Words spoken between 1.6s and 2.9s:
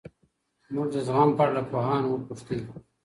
پوهانو وپوښهمېشهو.